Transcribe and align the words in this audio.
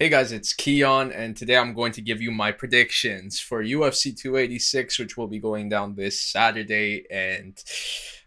Hey 0.00 0.10
guys, 0.10 0.30
it's 0.30 0.54
Kiiyon, 0.54 1.12
and 1.12 1.36
today 1.36 1.56
I'm 1.56 1.74
going 1.74 1.90
to 1.90 2.00
give 2.00 2.22
you 2.22 2.30
my 2.30 2.52
predictions 2.52 3.40
for 3.40 3.64
UFC 3.64 4.16
286, 4.16 4.96
which 4.96 5.16
will 5.16 5.26
be 5.26 5.40
going 5.40 5.68
down 5.68 5.96
this 5.96 6.20
Saturday. 6.20 7.04
And 7.10 7.60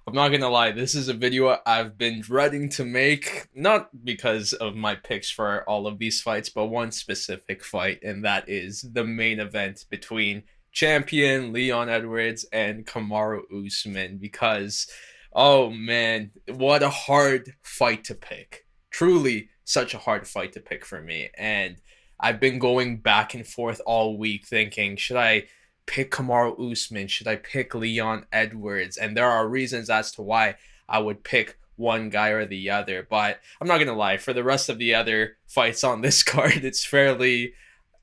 I'm 0.05 0.13
not 0.13 0.34
gonna 0.34 0.49
lie, 0.49 0.73
this 0.73 0.96
is 0.96 1.07
a 1.07 1.13
video 1.13 1.60
I've 1.65 1.97
been 1.97 2.20
dreading 2.20 2.68
to 2.71 2.84
make, 2.84 3.47
not 3.55 3.88
because 4.04 4.52
of 4.52 4.76
my 4.76 4.96
picks 4.96 5.31
for 5.31 5.63
all 5.63 5.88
of 5.88 5.97
these 5.97 6.21
fights, 6.21 6.49
but 6.49 6.65
one 6.65 6.92
specific 6.92 7.63
fight, 7.63 8.03
and 8.03 8.26
that 8.26 8.49
is 8.49 8.81
the 8.92 9.06
main 9.06 9.40
event 9.40 9.85
between 9.90 10.44
champion 10.74 11.53
Leon 11.53 11.88
Edwards 11.88 12.46
and 12.51 12.85
Kamaru 12.85 13.44
Usman. 13.65 14.17
Because, 14.17 14.88
oh 15.31 15.69
man, 15.69 16.31
what 16.49 16.84
a 16.84 16.90
hard 16.90 17.53
fight 17.62 18.03
to 18.03 18.16
pick. 18.16 18.66
Truly 18.90 19.48
such 19.63 19.93
a 19.93 19.99
hard 19.99 20.27
fight 20.27 20.53
to 20.53 20.59
pick 20.59 20.85
for 20.85 21.02
me. 21.02 21.30
And 21.38 21.77
I've 22.20 22.39
been 22.39 22.59
going 22.59 22.98
back 22.98 23.34
and 23.34 23.45
forth 23.45 23.81
all 23.85 24.17
week 24.17 24.45
thinking, 24.45 24.95
should 24.95 25.17
I 25.17 25.45
pick 25.85 26.11
Kamaru 26.11 26.71
Usman? 26.71 27.07
Should 27.07 27.27
I 27.27 27.35
pick 27.35 27.73
Leon 27.73 28.25
Edwards? 28.31 28.97
And 28.97 29.17
there 29.17 29.29
are 29.29 29.47
reasons 29.47 29.89
as 29.89 30.11
to 30.13 30.21
why 30.21 30.55
I 30.88 30.99
would 30.99 31.23
pick 31.23 31.57
one 31.75 32.09
guy 32.09 32.29
or 32.29 32.45
the 32.45 32.69
other. 32.69 33.05
But 33.09 33.39
I'm 33.59 33.67
not 33.67 33.79
gonna 33.79 33.95
lie, 33.95 34.17
for 34.17 34.33
the 34.33 34.43
rest 34.43 34.69
of 34.69 34.77
the 34.77 34.93
other 34.93 35.38
fights 35.47 35.83
on 35.83 36.02
this 36.02 36.23
card, 36.33 36.63
it's 36.63 36.85
fairly 36.85 37.53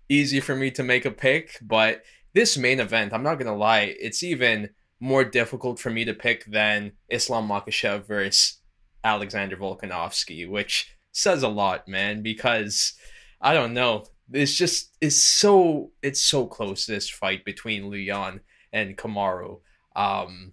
easy 0.09 0.41
for 0.41 0.57
me 0.57 0.71
to 0.73 0.83
make 0.83 1.05
a 1.05 1.11
pick. 1.11 1.59
But 1.63 2.03
this 2.35 2.59
main 2.59 2.81
event, 2.81 3.13
I'm 3.13 3.23
not 3.23 3.39
gonna 3.39 3.57
lie, 3.57 3.95
it's 3.99 4.23
even 4.23 4.71
more 5.01 5.25
difficult 5.25 5.79
for 5.79 5.91
me 5.91 6.05
to 6.05 6.13
pick 6.13 6.45
than 6.47 6.93
Islam 7.09 7.49
Makhachev 7.49 8.05
versus 8.07 8.59
Alexander 9.05 9.57
Volkanovski, 9.57 10.49
which 10.49 10.93
says 11.13 11.43
a 11.43 11.49
lot, 11.49 11.89
man, 11.89 12.23
because 12.23 12.95
I 13.41 13.55
don't 13.55 13.75
know. 13.75 14.07
It's 14.33 14.55
just 14.55 14.97
it's 15.01 15.17
so 15.17 15.93
it's 16.03 16.23
so 16.23 16.47
close 16.47 16.85
this 16.85 17.09
fight 17.09 17.45
between 17.45 17.91
Leon 17.91 18.41
and 18.73 18.97
Kamaru. 18.97 19.61
Um 19.97 20.53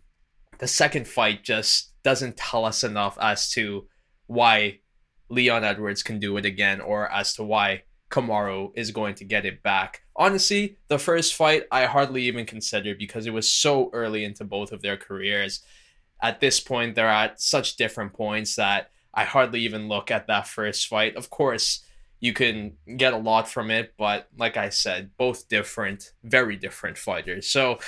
the 0.59 0.67
second 0.67 1.07
fight 1.07 1.43
just 1.43 1.91
doesn't 2.03 2.38
tell 2.38 2.63
us 2.63 2.83
enough 2.83 3.17
as 3.19 3.49
to 3.52 3.88
why 4.27 4.80
Leon 5.30 5.63
Edwards 5.63 6.03
can 6.03 6.19
do 6.19 6.38
it 6.38 6.45
again 6.45 6.80
or 6.80 7.11
as 7.11 7.33
to 7.35 7.43
why 7.43 7.83
Kamaru 8.09 8.71
is 8.75 8.91
going 8.91 9.15
to 9.15 9.25
get 9.25 9.45
it 9.45 9.63
back. 9.63 10.02
Honestly, 10.15 10.77
the 10.87 10.99
first 10.99 11.33
fight 11.33 11.63
I 11.71 11.85
hardly 11.85 12.23
even 12.23 12.45
considered 12.45 12.97
because 12.97 13.25
it 13.25 13.33
was 13.33 13.49
so 13.49 13.89
early 13.91 14.23
into 14.23 14.45
both 14.45 14.71
of 14.71 14.81
their 14.81 14.97
careers. 14.97 15.61
At 16.21 16.39
this 16.39 16.59
point, 16.59 16.95
they're 16.95 17.09
at 17.09 17.41
such 17.41 17.75
different 17.75 18.13
points 18.13 18.55
that 18.55 18.91
I 19.16 19.23
hardly 19.23 19.61
even 19.61 19.88
look 19.88 20.11
at 20.11 20.27
that 20.27 20.47
first 20.47 20.88
fight. 20.88 21.16
Of 21.16 21.30
course, 21.30 21.85
you 22.19 22.33
can 22.33 22.73
get 22.97 23.13
a 23.13 23.17
lot 23.17 23.47
from 23.47 23.71
it, 23.71 23.94
but 23.97 24.27
like 24.38 24.58
I 24.58 24.69
said, 24.69 25.11
both 25.17 25.47
different, 25.47 26.11
very 26.23 26.55
different 26.55 26.97
fighters. 26.97 27.47
So 27.49 27.80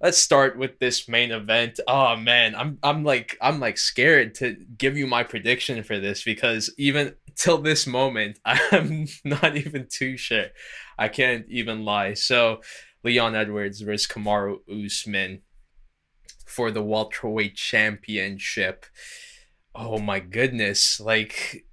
let's 0.00 0.18
start 0.18 0.56
with 0.56 0.78
this 0.78 1.08
main 1.08 1.30
event. 1.30 1.80
Oh 1.86 2.16
man, 2.16 2.54
I'm 2.54 2.78
I'm 2.82 3.04
like 3.04 3.36
I'm 3.40 3.60
like 3.60 3.78
scared 3.78 4.34
to 4.36 4.56
give 4.78 4.96
you 4.96 5.06
my 5.06 5.22
prediction 5.22 5.82
for 5.82 5.98
this 5.98 6.22
because 6.24 6.72
even 6.78 7.14
till 7.36 7.58
this 7.58 7.86
moment, 7.86 8.38
I'm 8.44 9.06
not 9.24 9.56
even 9.56 9.86
too 9.90 10.16
sure. 10.16 10.46
I 10.98 11.08
can't 11.08 11.46
even 11.48 11.84
lie. 11.84 12.14
So 12.14 12.62
Leon 13.04 13.34
Edwards 13.34 13.80
versus 13.80 14.06
Kamaru 14.06 14.58
Usman 14.68 15.42
for 16.46 16.70
the 16.70 16.82
welterweight 16.82 17.54
championship 17.54 18.86
oh 19.74 19.98
my 19.98 20.18
goodness 20.18 21.00
like 21.00 21.64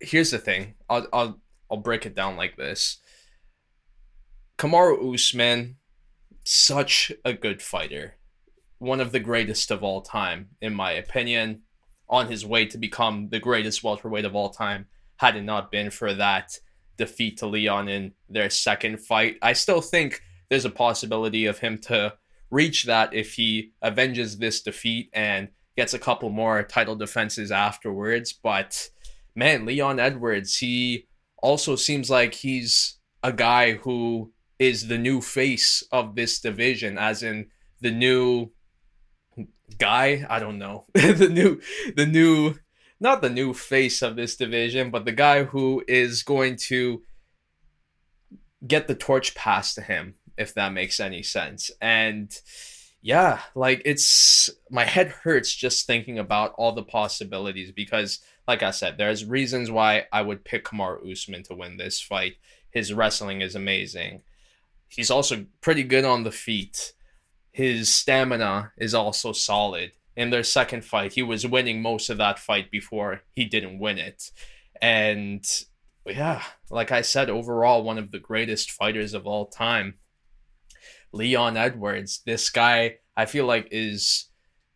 here's 0.00 0.30
the 0.30 0.38
thing 0.38 0.74
i'll 0.88 1.06
i'll, 1.12 1.40
I'll 1.70 1.78
break 1.78 2.06
it 2.06 2.14
down 2.14 2.36
like 2.36 2.56
this. 2.56 2.98
Kamaru 4.58 5.14
usman 5.14 5.76
such 6.44 7.12
a 7.24 7.32
good 7.32 7.60
fighter. 7.60 8.16
One 8.78 9.00
of 9.00 9.10
the 9.12 9.20
greatest 9.20 9.70
of 9.70 9.82
all 9.82 10.02
time 10.02 10.50
in 10.60 10.74
my 10.74 10.92
opinion. 10.92 11.62
On 12.08 12.28
his 12.28 12.46
way 12.46 12.66
to 12.66 12.78
become 12.78 13.30
the 13.30 13.40
greatest 13.40 13.82
welterweight 13.82 14.24
of 14.24 14.36
all 14.36 14.50
time 14.50 14.86
had 15.16 15.34
it 15.34 15.42
not 15.42 15.72
been 15.72 15.90
for 15.90 16.14
that 16.14 16.52
defeat 16.96 17.38
to 17.38 17.46
leon 17.46 17.88
in 17.88 18.12
their 18.28 18.48
second 18.48 18.98
fight 18.98 19.36
i 19.42 19.52
still 19.52 19.80
think 19.80 20.22
there's 20.48 20.64
a 20.64 20.70
possibility 20.70 21.46
of 21.46 21.58
him 21.58 21.76
to 21.76 22.12
reach 22.50 22.84
that 22.84 23.12
if 23.12 23.34
he 23.34 23.72
avenges 23.82 24.38
this 24.38 24.62
defeat 24.62 25.10
and 25.12 25.48
gets 25.76 25.94
a 25.94 25.98
couple 25.98 26.30
more 26.30 26.62
title 26.62 26.96
defenses 26.96 27.52
afterwards. 27.52 28.32
But 28.32 28.88
man, 29.34 29.66
Leon 29.66 30.00
Edwards, 30.00 30.56
he 30.58 31.06
also 31.42 31.76
seems 31.76 32.10
like 32.10 32.34
he's 32.34 32.98
a 33.22 33.32
guy 33.32 33.74
who 33.74 34.32
is 34.58 34.88
the 34.88 34.98
new 34.98 35.20
face 35.20 35.82
of 35.92 36.14
this 36.14 36.40
division, 36.40 36.96
as 36.96 37.22
in 37.22 37.48
the 37.80 37.90
new 37.90 38.50
guy. 39.78 40.26
I 40.28 40.38
don't 40.38 40.58
know 40.58 40.86
the 40.94 41.28
new, 41.30 41.60
the 41.94 42.06
new, 42.06 42.54
not 42.98 43.20
the 43.20 43.30
new 43.30 43.52
face 43.52 44.00
of 44.00 44.16
this 44.16 44.36
division, 44.36 44.90
but 44.90 45.04
the 45.04 45.12
guy 45.12 45.44
who 45.44 45.84
is 45.86 46.22
going 46.22 46.56
to 46.68 47.02
get 48.66 48.88
the 48.88 48.94
torch 48.94 49.34
passed 49.34 49.74
to 49.74 49.82
him, 49.82 50.14
if 50.38 50.54
that 50.54 50.72
makes 50.72 50.98
any 50.98 51.22
sense. 51.22 51.70
And 51.80 52.32
yeah, 53.02 53.40
like 53.54 53.82
it's 53.84 54.50
my 54.70 54.84
head 54.84 55.08
hurts 55.08 55.54
just 55.54 55.86
thinking 55.86 56.18
about 56.18 56.54
all 56.58 56.72
the 56.72 56.82
possibilities 56.82 57.70
because, 57.72 58.20
like 58.48 58.62
I 58.62 58.70
said, 58.70 58.98
there's 58.98 59.24
reasons 59.24 59.70
why 59.70 60.06
I 60.12 60.22
would 60.22 60.44
pick 60.44 60.64
Kamar 60.64 61.00
Usman 61.08 61.42
to 61.44 61.54
win 61.54 61.76
this 61.76 62.00
fight. 62.00 62.34
His 62.70 62.92
wrestling 62.92 63.40
is 63.40 63.54
amazing. 63.54 64.22
He's 64.88 65.10
also 65.10 65.46
pretty 65.60 65.82
good 65.82 66.04
on 66.04 66.24
the 66.24 66.32
feet. 66.32 66.92
His 67.52 67.94
stamina 67.94 68.72
is 68.76 68.94
also 68.94 69.32
solid. 69.32 69.92
In 70.16 70.30
their 70.30 70.44
second 70.44 70.84
fight, 70.84 71.12
he 71.12 71.22
was 71.22 71.46
winning 71.46 71.82
most 71.82 72.08
of 72.08 72.18
that 72.18 72.38
fight 72.38 72.70
before 72.70 73.22
he 73.34 73.44
didn't 73.44 73.78
win 73.78 73.98
it. 73.98 74.30
And 74.80 75.44
yeah, 76.06 76.42
like 76.70 76.92
I 76.92 77.02
said, 77.02 77.30
overall, 77.30 77.82
one 77.82 77.98
of 77.98 78.10
the 78.10 78.18
greatest 78.18 78.70
fighters 78.70 79.14
of 79.14 79.26
all 79.26 79.46
time. 79.46 79.94
Leon 81.12 81.56
Edwards, 81.56 82.22
this 82.26 82.50
guy 82.50 82.98
I 83.16 83.24
feel 83.26 83.46
like 83.46 83.68
is 83.70 84.26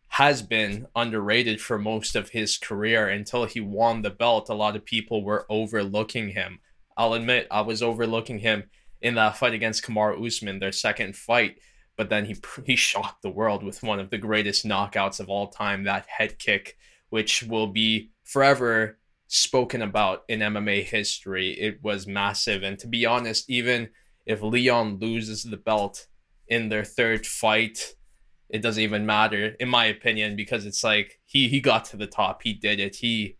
has 0.09 0.41
been 0.41 0.87
underrated 0.93 1.61
for 1.61 1.79
most 1.79 2.17
of 2.17 2.29
his 2.29 2.57
career 2.57 3.07
until 3.07 3.45
he 3.45 3.61
won 3.61 4.01
the 4.01 4.09
belt. 4.09 4.49
A 4.49 4.53
lot 4.53 4.75
of 4.75 4.83
people 4.83 5.23
were 5.23 5.45
overlooking 5.49 6.29
him. 6.29 6.59
I'll 6.97 7.13
admit 7.13 7.47
I 7.49 7.61
was 7.61 7.81
overlooking 7.81 8.39
him 8.39 8.65
in 9.01 9.15
that 9.15 9.37
fight 9.37 9.53
against 9.53 9.83
Kamaru 9.83 10.25
Usman, 10.25 10.59
their 10.59 10.73
second 10.73 11.15
fight. 11.15 11.59
But 11.95 12.09
then 12.09 12.25
he 12.25 12.35
he 12.65 12.75
shocked 12.75 13.21
the 13.21 13.29
world 13.29 13.63
with 13.63 13.83
one 13.83 13.99
of 13.99 14.09
the 14.09 14.17
greatest 14.17 14.65
knockouts 14.65 15.19
of 15.19 15.29
all 15.29 15.47
time, 15.47 15.85
that 15.85 16.07
head 16.07 16.37
kick, 16.39 16.77
which 17.09 17.43
will 17.43 17.67
be 17.67 18.11
forever 18.23 18.97
spoken 19.27 19.81
about 19.81 20.23
in 20.27 20.41
MMA 20.41 20.83
history. 20.83 21.51
It 21.51 21.81
was 21.81 22.05
massive, 22.05 22.63
and 22.63 22.77
to 22.79 22.87
be 22.87 23.05
honest, 23.05 23.49
even 23.49 23.89
if 24.25 24.41
Leon 24.41 24.99
loses 24.99 25.43
the 25.43 25.57
belt 25.57 26.07
in 26.51 26.67
their 26.67 26.83
third 26.83 27.25
fight, 27.25 27.95
it 28.49 28.61
doesn't 28.61 28.83
even 28.83 29.05
matter 29.05 29.55
in 29.59 29.69
my 29.69 29.85
opinion 29.85 30.35
because 30.35 30.65
it's 30.65 30.83
like 30.83 31.19
he 31.25 31.47
he 31.47 31.61
got 31.61 31.85
to 31.85 31.97
the 31.97 32.05
top, 32.05 32.41
he 32.43 32.53
did 32.53 32.79
it. 32.79 32.97
He 32.97 33.37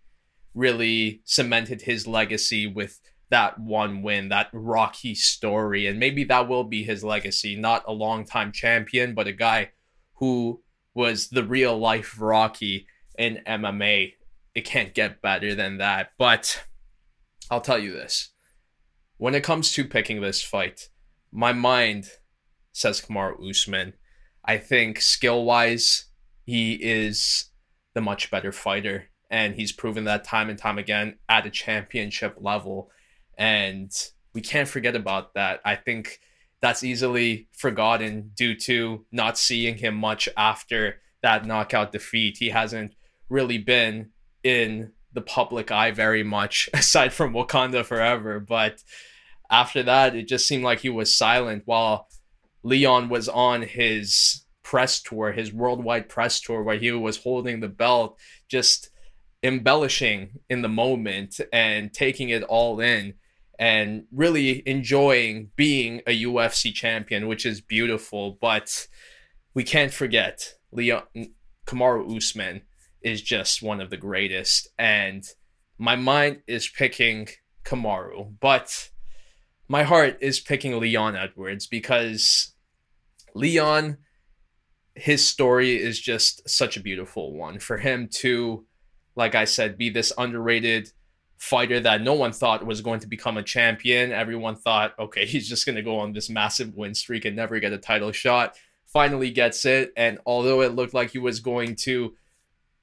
really 0.55 1.22
cemented 1.25 1.81
his 1.81 2.07
legacy 2.07 2.66
with 2.66 2.99
that 3.29 3.59
one 3.59 4.01
win, 4.01 4.29
that 4.29 4.47
Rocky 4.53 5.13
story, 5.13 5.88
and 5.88 5.99
maybe 5.99 6.23
that 6.23 6.47
will 6.47 6.63
be 6.63 6.83
his 6.83 7.03
legacy. 7.03 7.55
Not 7.55 7.83
a 7.85 7.91
long 7.91 8.25
time 8.25 8.53
champion, 8.53 9.13
but 9.13 9.28
a 9.28 9.33
guy 9.33 9.72
who 10.16 10.61
was 10.93 11.28
the 11.29 11.43
real 11.43 11.78
life 11.78 12.16
Rocky 12.19 12.88
in 13.17 13.41
MMA. 13.45 14.13
It 14.55 14.66
can't 14.66 14.93
get 14.93 15.22
better 15.22 15.53
than 15.53 15.78
that. 15.79 16.11
But 16.17 16.63
I'll 17.49 17.61
tell 17.61 17.79
you 17.79 17.91
this. 17.91 18.29
When 19.17 19.35
it 19.35 19.43
comes 19.43 19.72
to 19.73 19.85
picking 19.85 20.22
this 20.22 20.41
fight, 20.41 20.90
my 21.31 21.53
mind 21.53 22.09
says 22.72 23.02
Kamaru 23.02 23.50
Usman. 23.50 23.94
I 24.44 24.58
think 24.58 25.02
skill 25.02 25.44
wise, 25.46 26.06
he 26.46 26.73
is 26.73 27.52
the 27.94 28.02
much 28.02 28.32
better 28.32 28.52
fighter. 28.52 29.09
And 29.29 29.56
he's 29.56 29.72
proven 29.72 30.03
that 30.06 30.23
time 30.23 30.50
and 30.50 30.59
time 30.59 30.78
again 30.78 31.18
at 31.29 31.46
a 31.46 31.50
championship 31.50 32.35
level. 32.40 32.91
And 33.38 33.91
we 34.34 34.41
can't 34.41 34.68
forget 34.68 34.96
about 34.96 35.34
that. 35.35 35.62
I 35.64 35.76
think 35.76 36.20
that's 36.62 36.84
easily 36.84 37.47
forgotten 37.53 38.32
due 38.35 38.56
to 38.56 39.06
not 39.12 39.38
seeing 39.38 39.78
him 39.78 39.96
much 39.96 40.28
after 40.38 41.02
that 41.22 41.46
knockout 41.46 41.91
defeat. 41.91 42.38
He 42.40 42.50
hasn't 42.50 42.94
really 43.29 43.58
been 43.58 44.09
in 44.44 44.91
the 45.14 45.22
public 45.22 45.72
eye 45.72 45.91
very 45.91 46.24
much, 46.24 46.70
aside 46.74 47.14
from 47.14 47.34
Wakanda 47.34 47.85
Forever. 47.85 48.40
But 48.40 48.84
after 49.50 49.84
that, 49.84 50.16
it 50.16 50.28
just 50.28 50.47
seemed 50.47 50.64
like 50.64 50.79
he 50.79 50.90
was 50.90 51.16
silent 51.16 51.64
while 51.66 52.08
Leon 52.63 53.09
was 53.09 53.28
on 53.29 53.61
his 53.63 54.46
press 54.63 55.02
tour, 55.02 55.31
his 55.31 55.52
worldwide 55.52 56.08
press 56.08 56.40
tour, 56.40 56.63
where 56.63 56.78
he 56.78 56.91
was 56.91 57.17
holding 57.17 57.59
the 57.59 57.67
belt, 57.67 58.17
just 58.47 58.90
embellishing 59.43 60.40
in 60.49 60.61
the 60.61 60.69
moment 60.69 61.40
and 61.52 61.91
taking 61.93 62.29
it 62.29 62.43
all 62.43 62.79
in. 62.79 63.16
and 63.59 64.05
really 64.11 64.67
enjoying 64.67 65.52
being 65.55 66.02
a 66.08 66.23
UFC 66.23 66.73
champion, 66.73 67.28
which 67.28 67.46
is 67.46 67.61
beautiful. 67.61 68.37
But 68.41 68.87
we 69.53 69.64
can't 69.64 69.93
forget 69.93 70.55
Leon 70.72 71.03
Kamaru 71.67 72.17
Usman 72.17 72.64
is 73.03 73.22
just 73.22 73.61
one 73.61 73.79
of 73.79 73.91
the 73.91 73.97
greatest, 73.97 74.67
and 74.79 75.23
my 75.78 75.96
mind 75.96 76.41
is 76.47 76.67
picking 76.67 77.28
Kamaru, 77.64 78.34
but 78.40 78.90
my 79.72 79.84
heart 79.84 80.18
is 80.20 80.41
picking 80.41 80.78
Leon 80.78 81.16
Edwards 81.16 81.66
because 81.66 82.52
Leon, 83.34 84.00
his 84.96 85.26
story 85.26 85.82
is 85.82 85.97
just 85.97 86.47
such 86.47 86.76
a 86.76 86.82
beautiful 86.82 87.32
one. 87.32 87.58
For 87.58 87.78
him 87.78 88.09
to, 88.16 88.66
like 89.16 89.34
I 89.34 89.46
said, 89.46 89.78
be 89.78 89.90
this 89.90 90.12
underrated 90.18 90.91
fighter 91.38 91.79
that 91.79 92.02
no 92.02 92.14
one 92.14 92.34
thought 92.34 92.66
was 92.66 92.82
going 92.82 93.00
to 93.00 93.08
become 93.08 93.38
a 93.38 93.44
champion. 93.44 94.12
Everyone 94.12 94.58
thought, 94.58 94.94
okay, 95.00 95.26
he's 95.32 95.47
just 95.47 95.66
going 95.66 95.78
to 95.78 95.82
go 95.82 96.00
on 96.00 96.12
this 96.12 96.29
massive 96.29 96.76
win 96.76 96.94
streak 96.94 97.24
and 97.24 97.38
never 97.38 97.58
get 97.62 97.72
a 97.72 97.78
title 97.78 98.12
shot. 98.12 98.58
Finally 98.88 99.32
gets 99.32 99.64
it. 99.64 99.94
And 99.96 100.20
although 100.26 100.59
it 100.64 100.76
looked 100.76 100.94
like 100.94 101.12
he 101.12 101.17
was 101.17 101.40
going 101.40 101.78
to 101.84 102.14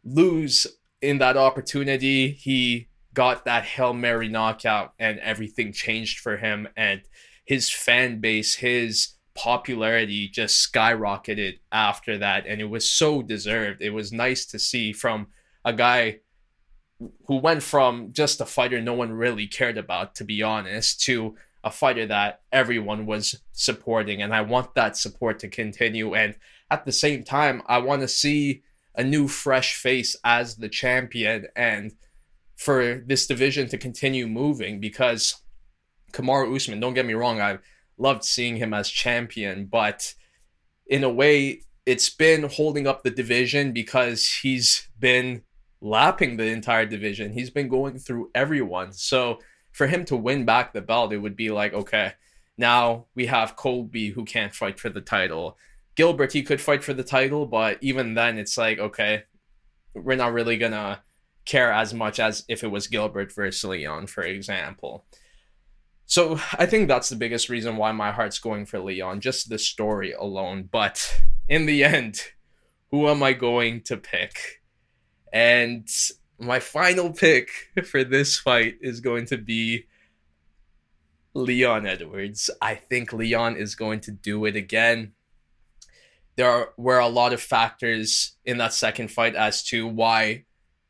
lose 0.04 0.66
in 1.02 1.18
that 1.18 1.36
opportunity, 1.36 2.30
he 2.30 2.88
got 3.18 3.46
that 3.46 3.64
Hail 3.64 3.94
Mary 3.94 4.28
knockout 4.28 4.92
and 4.96 5.18
everything 5.18 5.72
changed 5.72 6.20
for 6.20 6.36
him. 6.36 6.68
And 6.76 7.00
his 7.44 7.68
fan 7.68 8.20
base, 8.20 8.54
his 8.54 9.14
popularity 9.34 10.28
just 10.28 10.72
skyrocketed 10.72 11.58
after 11.72 12.16
that. 12.18 12.46
And 12.46 12.60
it 12.60 12.70
was 12.70 12.88
so 12.88 13.20
deserved. 13.20 13.82
It 13.82 13.90
was 13.90 14.12
nice 14.12 14.46
to 14.46 14.58
see 14.60 14.92
from 14.92 15.26
a 15.64 15.72
guy 15.72 16.20
who 17.26 17.38
went 17.38 17.64
from 17.64 18.12
just 18.12 18.40
a 18.40 18.46
fighter 18.46 18.80
no 18.80 18.94
one 18.94 19.10
really 19.10 19.48
cared 19.48 19.78
about, 19.78 20.14
to 20.14 20.24
be 20.24 20.40
honest, 20.40 21.00
to 21.00 21.34
a 21.64 21.72
fighter 21.72 22.06
that 22.06 22.42
everyone 22.52 23.04
was 23.04 23.34
supporting. 23.50 24.22
And 24.22 24.32
I 24.32 24.42
want 24.42 24.76
that 24.76 24.96
support 24.96 25.40
to 25.40 25.48
continue. 25.48 26.14
And 26.14 26.36
at 26.70 26.84
the 26.84 26.92
same 26.92 27.24
time, 27.24 27.62
I 27.66 27.78
want 27.78 28.02
to 28.02 28.08
see 28.08 28.62
a 28.94 29.02
new, 29.02 29.26
fresh 29.26 29.74
face 29.74 30.14
as 30.22 30.54
the 30.54 30.68
champion 30.68 31.48
and 31.56 31.94
for 32.58 33.02
this 33.06 33.26
division 33.26 33.68
to 33.68 33.78
continue 33.78 34.26
moving 34.26 34.80
because 34.80 35.40
Kamaru 36.12 36.54
Usman, 36.54 36.80
don't 36.80 36.94
get 36.94 37.06
me 37.06 37.14
wrong, 37.14 37.40
I've 37.40 37.60
loved 37.96 38.24
seeing 38.24 38.56
him 38.56 38.74
as 38.74 38.90
champion, 38.90 39.66
but 39.66 40.14
in 40.88 41.04
a 41.04 41.08
way, 41.08 41.62
it's 41.86 42.10
been 42.10 42.42
holding 42.42 42.86
up 42.86 43.02
the 43.02 43.10
division 43.10 43.72
because 43.72 44.26
he's 44.42 44.88
been 44.98 45.42
lapping 45.80 46.36
the 46.36 46.46
entire 46.46 46.84
division. 46.84 47.32
He's 47.32 47.50
been 47.50 47.68
going 47.68 47.98
through 47.98 48.30
everyone. 48.34 48.92
So 48.92 49.38
for 49.70 49.86
him 49.86 50.04
to 50.06 50.16
win 50.16 50.44
back 50.44 50.72
the 50.72 50.80
belt, 50.80 51.12
it 51.12 51.18
would 51.18 51.36
be 51.36 51.50
like, 51.50 51.72
okay, 51.72 52.14
now 52.56 53.06
we 53.14 53.26
have 53.26 53.54
Colby 53.54 54.10
who 54.10 54.24
can't 54.24 54.54
fight 54.54 54.80
for 54.80 54.88
the 54.88 55.00
title. 55.00 55.56
Gilbert, 55.94 56.32
he 56.32 56.42
could 56.42 56.60
fight 56.60 56.82
for 56.82 56.92
the 56.92 57.04
title, 57.04 57.46
but 57.46 57.78
even 57.80 58.14
then, 58.14 58.36
it's 58.36 58.58
like, 58.58 58.78
okay, 58.78 59.22
we're 59.94 60.16
not 60.16 60.32
really 60.32 60.56
gonna 60.56 61.02
care 61.48 61.72
as 61.72 61.94
much 61.94 62.20
as 62.20 62.44
if 62.46 62.62
it 62.62 62.68
was 62.68 62.86
Gilbert 62.86 63.32
versus 63.34 63.64
Leon, 63.64 64.06
for 64.06 64.22
example. 64.22 65.06
So 66.04 66.38
I 66.58 66.66
think 66.66 66.88
that's 66.88 67.08
the 67.08 67.16
biggest 67.16 67.48
reason 67.48 67.76
why 67.76 67.90
my 67.92 68.12
heart's 68.12 68.38
going 68.38 68.66
for 68.66 68.78
Leon, 68.78 69.20
just 69.20 69.48
the 69.48 69.58
story 69.58 70.12
alone. 70.12 70.68
But 70.70 71.22
in 71.48 71.66
the 71.66 71.84
end, 71.84 72.22
who 72.90 73.08
am 73.08 73.22
I 73.22 73.32
going 73.32 73.82
to 73.84 73.96
pick? 73.96 74.62
And 75.32 75.88
my 76.38 76.60
final 76.60 77.12
pick 77.12 77.48
for 77.84 78.04
this 78.04 78.38
fight 78.38 78.76
is 78.80 79.00
going 79.00 79.26
to 79.26 79.38
be 79.38 79.86
Leon 81.34 81.86
Edwards. 81.86 82.50
I 82.60 82.74
think 82.74 83.12
Leon 83.12 83.56
is 83.56 83.74
going 83.74 84.00
to 84.00 84.10
do 84.10 84.44
it 84.44 84.56
again. 84.56 85.12
There 86.36 86.68
were 86.76 86.98
a 86.98 87.08
lot 87.08 87.32
of 87.32 87.42
factors 87.42 88.36
in 88.44 88.58
that 88.58 88.72
second 88.72 89.10
fight 89.10 89.34
as 89.34 89.62
to 89.64 89.86
why 89.86 90.44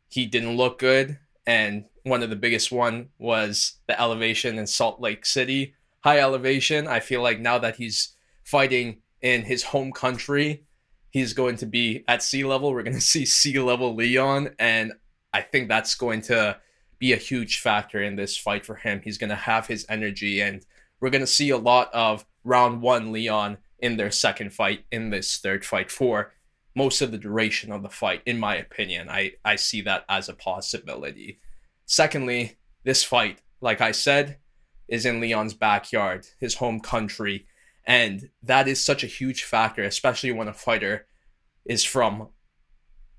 he 0.08 0.26
didn't 0.26 0.56
look 0.56 0.78
good, 0.78 1.18
and 1.46 1.84
one 2.02 2.22
of 2.22 2.30
the 2.30 2.36
biggest 2.36 2.72
one 2.72 3.08
was 3.18 3.74
the 3.86 4.00
elevation 4.00 4.58
in 4.58 4.66
Salt 4.66 5.00
Lake 5.00 5.26
City, 5.26 5.74
high 6.00 6.18
elevation. 6.18 6.86
I 6.86 7.00
feel 7.00 7.22
like 7.22 7.40
now 7.40 7.58
that 7.58 7.76
he's 7.76 8.16
fighting 8.44 9.02
in 9.20 9.42
his 9.42 9.64
home 9.64 9.92
country, 9.92 10.64
he's 11.10 11.32
going 11.32 11.56
to 11.56 11.66
be 11.66 12.04
at 12.08 12.22
sea 12.22 12.44
level. 12.44 12.72
We're 12.72 12.82
going 12.82 12.94
to 12.96 13.00
see 13.00 13.24
sea 13.24 13.58
level 13.58 13.94
Leon, 13.94 14.50
and 14.58 14.92
I 15.32 15.42
think 15.42 15.68
that's 15.68 15.94
going 15.94 16.22
to 16.22 16.58
be 16.98 17.12
a 17.12 17.16
huge 17.16 17.60
factor 17.60 18.02
in 18.02 18.16
this 18.16 18.36
fight 18.36 18.66
for 18.66 18.74
him. 18.74 19.00
He's 19.04 19.18
going 19.18 19.30
to 19.30 19.36
have 19.36 19.66
his 19.66 19.86
energy, 19.88 20.40
and 20.40 20.64
we're 21.00 21.10
going 21.10 21.20
to 21.20 21.26
see 21.26 21.50
a 21.50 21.58
lot 21.58 21.92
of 21.92 22.24
round 22.44 22.82
one 22.82 23.12
Leon 23.12 23.58
in 23.78 23.96
their 23.96 24.10
second 24.10 24.52
fight 24.52 24.84
in 24.90 25.10
this 25.10 25.36
third 25.38 25.64
fight 25.64 25.90
for 25.90 26.32
most 26.78 27.02
of 27.02 27.10
the 27.10 27.18
duration 27.18 27.72
of 27.72 27.82
the 27.82 27.88
fight, 27.88 28.22
in 28.24 28.38
my 28.38 28.54
opinion. 28.54 29.10
I, 29.10 29.32
I 29.44 29.56
see 29.56 29.80
that 29.82 30.04
as 30.08 30.28
a 30.28 30.32
possibility. 30.32 31.40
Secondly, 31.86 32.56
this 32.84 33.02
fight, 33.02 33.40
like 33.60 33.80
I 33.80 33.90
said, 33.90 34.38
is 34.86 35.04
in 35.04 35.18
Leon's 35.18 35.54
backyard, 35.54 36.28
his 36.38 36.54
home 36.54 36.78
country. 36.78 37.46
And 37.84 38.30
that 38.44 38.68
is 38.68 38.80
such 38.80 39.02
a 39.02 39.08
huge 39.18 39.42
factor, 39.42 39.82
especially 39.82 40.30
when 40.30 40.46
a 40.46 40.52
fighter 40.52 41.06
is 41.64 41.82
from 41.82 42.28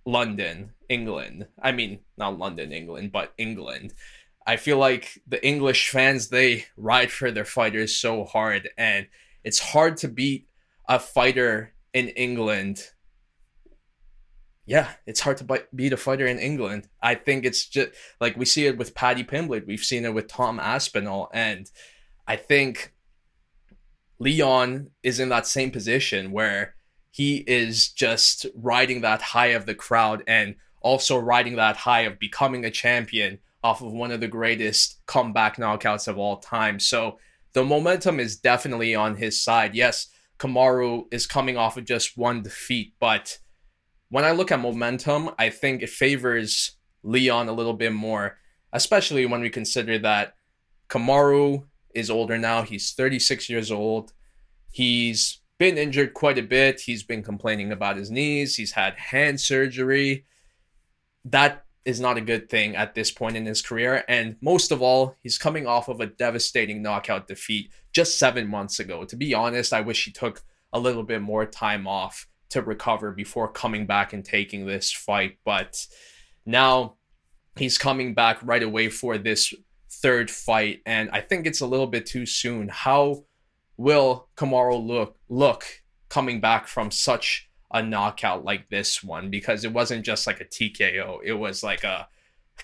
London, 0.06 0.72
England. 0.88 1.48
I 1.62 1.74
mean, 1.74 2.00
not 2.18 2.40
London, 2.40 2.72
England, 2.72 3.12
but 3.12 3.34
England. 3.38 3.94
I 4.48 4.56
feel 4.56 4.78
like 4.78 5.22
the 5.28 5.46
English 5.46 5.90
fans, 5.90 6.30
they 6.30 6.66
ride 6.78 7.12
for 7.12 7.30
their 7.30 7.46
fighters 7.58 7.98
so 7.98 8.24
hard. 8.24 8.70
And 8.78 9.08
it's 9.44 9.60
hard 9.60 9.98
to 9.98 10.08
beat 10.08 10.48
a 10.88 10.98
fighter 10.98 11.74
in 11.94 12.08
England 12.10 12.90
yeah, 14.70 14.90
it's 15.08 15.22
hard 15.22 15.38
to 15.38 15.64
beat 15.74 15.94
a 15.94 15.98
fighter 15.98 16.28
in 16.28 16.38
England. 16.38 16.88
I 17.02 17.16
think 17.16 17.44
it's 17.44 17.66
just 17.66 17.90
like 18.22 18.38
we 18.38 18.46
see 18.46 18.68
it 18.68 18.78
with 18.78 18.94
Paddy 18.94 19.24
Pimblett, 19.24 19.66
we've 19.66 19.80
seen 19.80 20.06
it 20.06 20.14
with 20.14 20.28
Tom 20.28 20.60
Aspinall, 20.60 21.32
and 21.34 21.68
I 22.28 22.36
think 22.36 22.94
Leon 24.20 24.92
is 25.02 25.20
in 25.20 25.30
that 25.30 25.48
same 25.48 25.72
position 25.72 26.30
where 26.30 26.76
he 27.10 27.38
is 27.48 27.90
just 27.90 28.46
riding 28.54 29.02
that 29.02 29.24
high 29.24 29.48
of 29.48 29.66
the 29.66 29.74
crowd 29.74 30.24
and 30.28 30.54
also 30.82 31.18
riding 31.18 31.56
that 31.56 31.78
high 31.78 32.02
of 32.02 32.20
becoming 32.20 32.64
a 32.64 32.70
champion 32.70 33.40
off 33.64 33.82
of 33.82 33.92
one 33.92 34.12
of 34.12 34.20
the 34.20 34.28
greatest 34.28 35.02
comeback 35.08 35.58
knockouts 35.58 36.08
of 36.08 36.20
all 36.20 36.38
time. 36.38 36.80
So 36.80 37.18
the 37.54 37.64
momentum 37.64 38.20
is 38.20 38.38
definitely 38.38 38.94
on 38.94 39.16
his 39.16 39.42
side. 39.42 39.74
Yes, 39.74 40.10
Kamaru 40.38 41.06
is 41.12 41.26
coming 41.26 41.58
off 41.58 41.76
of 41.76 41.86
just 41.86 42.16
one 42.16 42.44
defeat, 42.44 42.94
but 43.00 43.40
when 44.10 44.26
I 44.26 44.32
look 44.32 44.52
at 44.52 44.60
momentum, 44.60 45.30
I 45.38 45.50
think 45.50 45.82
it 45.82 45.90
favors 45.90 46.78
Leon 47.04 47.48
a 47.48 47.54
little 47.54 47.74
bit 47.74 47.94
more, 47.94 48.38
especially 48.74 49.26
when 49.26 49.42
we 49.42 49.50
consider 49.50 49.98
that 50.00 50.36
Kamaru 50.90 51.66
is 51.94 52.10
older 52.10 52.38
now. 52.38 52.64
He's 52.64 52.94
36 52.94 53.50
years 53.50 53.72
old. 53.72 54.14
He's 54.72 55.42
been 55.58 55.78
injured 55.78 56.14
quite 56.14 56.38
a 56.38 56.44
bit. 56.44 56.82
He's 56.82 57.04
been 57.04 57.24
complaining 57.24 57.72
about 57.72 57.98
his 57.98 58.10
knees. 58.10 58.56
He's 58.56 58.72
had 58.72 58.96
hand 58.96 59.40
surgery. 59.40 60.26
That 61.26 61.66
is 61.86 62.00
not 62.00 62.18
a 62.18 62.22
good 62.22 62.50
thing 62.50 62.76
at 62.76 62.96
this 62.96 63.12
point 63.12 63.36
in 63.36 63.46
his 63.46 63.62
career. 63.62 64.04
And 64.08 64.38
most 64.42 64.72
of 64.72 64.82
all, 64.82 65.16
he's 65.22 65.38
coming 65.38 65.68
off 65.68 65.88
of 65.88 66.00
a 66.00 66.06
devastating 66.06 66.82
knockout 66.82 67.28
defeat 67.28 67.72
just 67.92 68.18
seven 68.18 68.48
months 68.48 68.80
ago. 68.80 69.04
To 69.06 69.16
be 69.16 69.34
honest, 69.34 69.74
I 69.74 69.82
wish 69.82 70.06
he 70.06 70.12
took 70.12 70.44
a 70.72 70.80
little 70.80 71.04
bit 71.04 71.22
more 71.22 71.46
time 71.46 71.88
off 71.88 72.28
to 72.50 72.62
recover 72.62 73.12
before 73.12 73.48
coming 73.48 73.86
back 73.86 74.14
and 74.14 74.26
taking 74.26 74.66
this 74.66 74.92
fight. 74.92 75.38
But 75.46 75.86
now 76.46 76.96
he's 77.56 77.78
coming 77.78 78.14
back 78.14 78.40
right 78.42 78.64
away 78.64 78.90
for 78.90 79.18
this 79.18 79.54
third 79.92 80.30
fight, 80.32 80.82
and 80.86 81.10
I 81.12 81.22
think 81.22 81.46
it's 81.46 81.62
a 81.62 81.68
little 81.68 81.88
bit 81.88 82.06
too 82.06 82.26
soon. 82.26 82.70
How 82.70 83.26
will 83.78 84.28
Kamaru 84.36 84.86
look 84.86 85.18
look 85.30 85.66
coming 86.10 86.42
back 86.42 86.68
from 86.68 86.92
such 86.92 87.50
a 87.72 87.84
knockout 87.84 88.44
like 88.44 88.70
this 88.70 89.04
one? 89.04 89.30
Because 89.30 89.64
it 89.64 89.74
wasn't 89.74 90.06
just 90.06 90.26
like 90.28 90.42
a 90.42 90.46
TKO; 90.46 91.20
it 91.24 91.34
was 91.34 91.64
like 91.64 91.84
a 91.84 92.08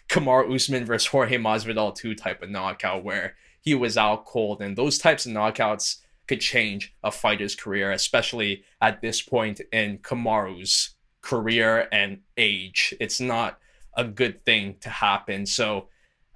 Kamaru 0.09 0.53
Usman 0.55 0.85
versus 0.85 1.07
Jorge 1.07 1.37
Masvidal 1.37 1.95
two 1.95 2.15
type 2.15 2.41
of 2.41 2.49
knockout 2.49 3.03
where 3.03 3.35
he 3.61 3.75
was 3.75 3.97
out 3.97 4.25
cold, 4.25 4.61
and 4.61 4.77
those 4.77 4.97
types 4.97 5.25
of 5.25 5.31
knockouts 5.31 5.97
could 6.27 6.41
change 6.41 6.95
a 7.03 7.11
fighter's 7.11 7.55
career, 7.55 7.91
especially 7.91 8.63
at 8.81 9.01
this 9.01 9.21
point 9.21 9.61
in 9.71 9.99
Kamaru's 9.99 10.95
career 11.21 11.87
and 11.91 12.19
age. 12.37 12.93
It's 12.99 13.19
not 13.19 13.59
a 13.95 14.03
good 14.03 14.43
thing 14.45 14.77
to 14.81 14.89
happen. 14.89 15.45
So 15.45 15.89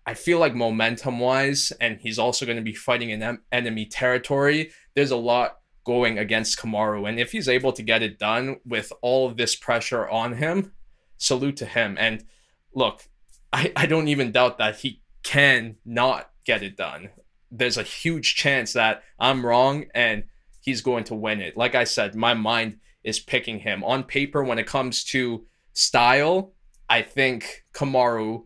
I 0.05 0.13
feel 0.13 0.39
like 0.39 0.55
momentum 0.55 1.19
wise, 1.19 1.72
and 1.79 2.00
he's 2.00 2.17
also 2.17 2.46
going 2.46 2.58
to 2.58 2.63
be 2.63 2.74
fighting 2.74 3.12
in 3.12 3.22
em- 3.22 3.43
enemy 3.51 3.86
territory, 3.86 4.72
there's 4.96 5.12
a 5.12 5.17
lot 5.17 5.60
going 5.86 6.17
against 6.17 6.60
Kamaru. 6.60 7.08
And 7.08 7.19
if 7.19 7.31
he's 7.31 7.48
able 7.48 7.74
to 7.74 7.84
get 7.84 8.01
it 8.01 8.19
done 8.19 8.58
with 8.65 8.91
all 9.01 9.27
of 9.27 9.38
this 9.38 9.55
pressure 9.55 10.08
on 10.08 10.34
him, 10.34 10.72
salute 11.17 11.58
to 11.58 11.65
him. 11.65 11.96
And 12.00 12.25
look, 12.74 13.08
I, 13.51 13.72
I 13.75 13.86
don't 13.86 14.08
even 14.08 14.31
doubt 14.31 14.58
that 14.58 14.77
he 14.77 15.01
can 15.24 15.77
not 15.86 16.29
get 16.46 16.63
it 16.63 16.77
done. 16.77 17.10
There's 17.51 17.77
a 17.77 17.84
huge 17.84 18.36
chance 18.36 18.74
that 18.74 19.03
I'm 19.20 19.46
wrong 19.46 19.86
and 19.94 20.24
he's 20.62 20.82
going 20.82 21.03
to 21.06 21.15
win 21.15 21.41
it. 21.41 21.58
Like 21.58 21.75
I 21.75 21.84
said, 21.84 22.15
my 22.15 22.34
mind 22.34 22.77
is 23.03 23.20
picking 23.20 23.60
him. 23.60 23.84
On 23.84 24.03
paper, 24.03 24.44
when 24.44 24.60
it 24.60 24.68
comes 24.68 25.03
to 25.06 25.46
style, 25.74 26.53
I 26.89 27.01
think 27.01 27.63
Kamaru 27.74 28.46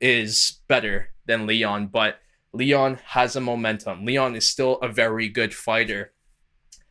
is 0.00 0.60
better 0.68 1.10
than 1.26 1.46
Leon, 1.46 1.88
but 1.88 2.18
Leon 2.52 3.00
has 3.04 3.34
a 3.34 3.40
momentum. 3.40 4.04
Leon 4.04 4.36
is 4.36 4.48
still 4.48 4.78
a 4.80 4.88
very 4.88 5.28
good 5.28 5.54
fighter. 5.54 6.12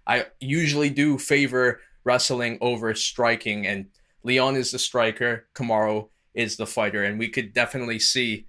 I 0.06 0.26
usually 0.40 0.90
do 0.90 1.18
favor 1.18 1.80
wrestling 2.04 2.58
over 2.60 2.94
striking, 2.94 3.66
and 3.66 3.88
Leon 4.24 4.56
is 4.56 4.72
the 4.72 4.80
striker, 4.80 5.48
Kamaru 5.56 6.10
is 6.34 6.58
the 6.58 6.66
fighter, 6.66 7.04
and 7.04 7.18
we 7.20 7.30
could 7.30 7.54
definitely 7.54 8.00
see 8.00 8.48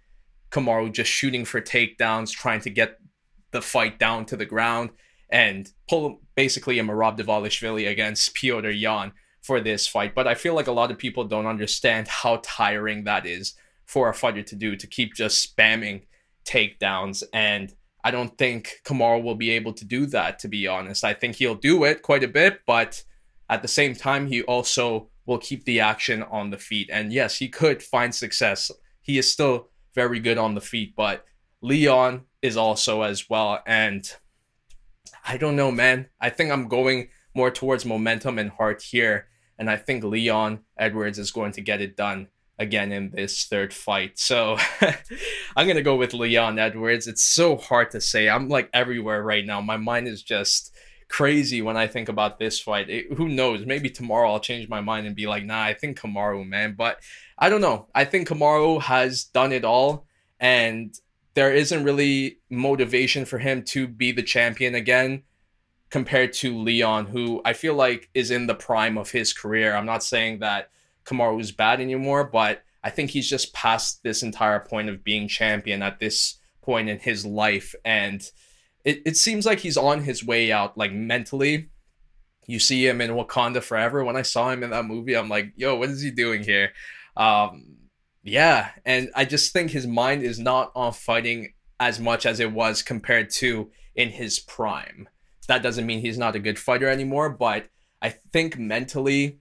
Kamaru 0.50 0.92
just 0.92 1.10
shooting 1.10 1.44
for 1.44 1.60
takedowns, 1.60 2.32
trying 2.32 2.60
to 2.60 2.70
get 2.70 2.98
the 3.54 3.62
fight 3.62 3.98
down 3.98 4.26
to 4.26 4.36
the 4.36 4.44
ground, 4.44 4.90
and 5.30 5.72
pull 5.88 6.20
basically 6.34 6.78
a 6.78 6.82
Merab 6.82 7.18
Dvalishvili 7.18 7.88
against 7.88 8.34
Petr 8.34 8.78
Yan 8.78 9.12
for 9.40 9.60
this 9.60 9.86
fight. 9.86 10.14
But 10.14 10.26
I 10.26 10.34
feel 10.34 10.54
like 10.54 10.66
a 10.66 10.72
lot 10.72 10.90
of 10.90 10.98
people 10.98 11.24
don't 11.24 11.46
understand 11.46 12.08
how 12.08 12.40
tiring 12.42 13.04
that 13.04 13.24
is 13.24 13.54
for 13.86 14.08
a 14.08 14.14
fighter 14.14 14.42
to 14.42 14.56
do 14.56 14.76
to 14.76 14.86
keep 14.86 15.14
just 15.14 15.56
spamming 15.56 16.02
takedowns. 16.44 17.22
And 17.32 17.74
I 18.02 18.10
don't 18.10 18.36
think 18.36 18.80
Kamaru 18.84 19.22
will 19.22 19.34
be 19.34 19.50
able 19.50 19.72
to 19.74 19.84
do 19.84 20.06
that, 20.06 20.38
to 20.40 20.48
be 20.48 20.66
honest. 20.66 21.04
I 21.04 21.14
think 21.14 21.36
he'll 21.36 21.54
do 21.54 21.84
it 21.84 22.02
quite 22.02 22.24
a 22.24 22.28
bit, 22.28 22.60
but 22.66 23.02
at 23.48 23.62
the 23.62 23.68
same 23.68 23.94
time, 23.94 24.26
he 24.26 24.42
also 24.42 25.08
will 25.26 25.38
keep 25.38 25.64
the 25.64 25.80
action 25.80 26.22
on 26.22 26.50
the 26.50 26.58
feet. 26.58 26.90
And 26.92 27.12
yes, 27.12 27.38
he 27.38 27.48
could 27.48 27.82
find 27.82 28.14
success. 28.14 28.70
He 29.00 29.16
is 29.16 29.30
still 29.30 29.68
very 29.94 30.20
good 30.20 30.38
on 30.38 30.54
the 30.54 30.60
feet, 30.60 30.94
but 30.96 31.24
Leon 31.62 32.22
is 32.44 32.58
also 32.58 33.00
as 33.00 33.30
well. 33.30 33.62
And 33.66 34.06
I 35.26 35.38
don't 35.38 35.56
know, 35.56 35.70
man. 35.70 36.10
I 36.20 36.28
think 36.28 36.50
I'm 36.52 36.68
going 36.68 37.08
more 37.34 37.50
towards 37.50 37.86
momentum 37.86 38.38
and 38.38 38.50
heart 38.50 38.82
here. 38.82 39.28
And 39.58 39.70
I 39.70 39.78
think 39.78 40.04
Leon 40.04 40.60
Edwards 40.76 41.18
is 41.18 41.30
going 41.30 41.52
to 41.52 41.62
get 41.62 41.80
it 41.80 41.96
done 41.96 42.28
again 42.58 42.92
in 42.92 43.12
this 43.12 43.46
third 43.46 43.72
fight. 43.72 44.18
So 44.18 44.58
I'm 45.56 45.66
going 45.66 45.78
to 45.78 45.82
go 45.82 45.96
with 45.96 46.12
Leon 46.12 46.58
Edwards. 46.58 47.06
It's 47.06 47.22
so 47.22 47.56
hard 47.56 47.90
to 47.92 48.00
say. 48.00 48.28
I'm 48.28 48.50
like 48.50 48.68
everywhere 48.74 49.22
right 49.22 49.46
now. 49.46 49.62
My 49.62 49.78
mind 49.78 50.06
is 50.06 50.22
just 50.22 50.70
crazy 51.08 51.62
when 51.62 51.78
I 51.78 51.86
think 51.86 52.10
about 52.10 52.38
this 52.38 52.60
fight. 52.60 52.90
It, 52.90 53.14
who 53.14 53.30
knows? 53.30 53.64
Maybe 53.64 53.88
tomorrow 53.88 54.30
I'll 54.30 54.38
change 54.38 54.68
my 54.68 54.82
mind 54.82 55.06
and 55.06 55.16
be 55.16 55.26
like, 55.26 55.46
nah, 55.46 55.62
I 55.62 55.72
think 55.72 55.98
Kamaru, 55.98 56.46
man. 56.46 56.74
But 56.76 57.00
I 57.38 57.48
don't 57.48 57.62
know. 57.62 57.88
I 57.94 58.04
think 58.04 58.28
Kamaru 58.28 58.82
has 58.82 59.24
done 59.24 59.52
it 59.52 59.64
all. 59.64 60.06
And 60.38 60.94
there 61.34 61.52
isn't 61.52 61.84
really 61.84 62.38
motivation 62.50 63.24
for 63.24 63.38
him 63.38 63.62
to 63.64 63.86
be 63.86 64.12
the 64.12 64.22
champion 64.22 64.74
again 64.74 65.22
compared 65.90 66.32
to 66.32 66.56
Leon, 66.56 67.06
who 67.06 67.40
I 67.44 67.52
feel 67.52 67.74
like 67.74 68.08
is 68.14 68.30
in 68.30 68.46
the 68.46 68.54
prime 68.54 68.96
of 68.98 69.10
his 69.10 69.32
career. 69.32 69.74
I'm 69.74 69.86
not 69.86 70.02
saying 70.02 70.40
that 70.40 70.70
Kamaru 71.04 71.40
is 71.40 71.52
bad 71.52 71.80
anymore, 71.80 72.24
but 72.24 72.62
I 72.82 72.90
think 72.90 73.10
he's 73.10 73.28
just 73.28 73.54
past 73.54 74.02
this 74.02 74.22
entire 74.22 74.60
point 74.60 74.88
of 74.88 75.04
being 75.04 75.28
champion 75.28 75.82
at 75.82 76.00
this 76.00 76.38
point 76.62 76.88
in 76.88 76.98
his 76.98 77.24
life. 77.24 77.74
And 77.84 78.22
it, 78.84 79.02
it 79.06 79.16
seems 79.16 79.46
like 79.46 79.60
he's 79.60 79.76
on 79.76 80.02
his 80.02 80.24
way 80.24 80.52
out, 80.52 80.76
like 80.76 80.92
mentally. 80.92 81.70
You 82.46 82.58
see 82.58 82.86
him 82.86 83.00
in 83.00 83.12
Wakanda 83.12 83.62
Forever. 83.62 84.04
When 84.04 84.16
I 84.16 84.22
saw 84.22 84.50
him 84.50 84.62
in 84.62 84.70
that 84.70 84.84
movie, 84.84 85.16
I'm 85.16 85.28
like, 85.28 85.52
yo, 85.56 85.76
what 85.76 85.88
is 85.88 86.02
he 86.02 86.10
doing 86.10 86.42
here? 86.42 86.72
Um, 87.16 87.76
yeah, 88.24 88.70
and 88.86 89.10
I 89.14 89.26
just 89.26 89.52
think 89.52 89.70
his 89.70 89.86
mind 89.86 90.22
is 90.22 90.38
not 90.38 90.72
on 90.74 90.92
fighting 90.94 91.52
as 91.78 92.00
much 92.00 92.24
as 92.24 92.40
it 92.40 92.52
was 92.52 92.82
compared 92.82 93.28
to 93.28 93.70
in 93.94 94.08
his 94.08 94.40
prime. 94.40 95.08
That 95.46 95.62
doesn't 95.62 95.84
mean 95.84 96.00
he's 96.00 96.16
not 96.16 96.34
a 96.34 96.40
good 96.40 96.58
fighter 96.58 96.88
anymore, 96.88 97.28
but 97.28 97.66
I 98.00 98.14
think 98.32 98.58
mentally 98.58 99.40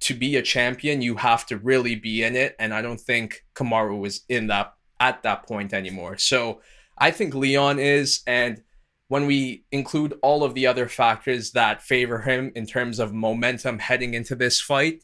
to 0.00 0.14
be 0.14 0.36
a 0.36 0.42
champion, 0.42 1.02
you 1.02 1.16
have 1.16 1.44
to 1.46 1.58
really 1.58 1.96
be 1.96 2.22
in 2.22 2.36
it, 2.36 2.54
and 2.60 2.72
I 2.72 2.80
don't 2.80 3.00
think 3.00 3.44
Kamaru 3.54 3.98
was 3.98 4.20
in 4.28 4.46
that 4.46 4.72
at 5.00 5.24
that 5.24 5.46
point 5.46 5.74
anymore. 5.74 6.16
So 6.16 6.60
I 6.96 7.10
think 7.10 7.34
Leon 7.34 7.80
is, 7.80 8.22
and 8.26 8.62
when 9.08 9.26
we 9.26 9.64
include 9.72 10.14
all 10.22 10.44
of 10.44 10.54
the 10.54 10.68
other 10.68 10.88
factors 10.88 11.50
that 11.52 11.82
favor 11.82 12.20
him 12.20 12.52
in 12.54 12.66
terms 12.66 13.00
of 13.00 13.12
momentum 13.12 13.80
heading 13.80 14.14
into 14.14 14.36
this 14.36 14.60
fight, 14.60 15.02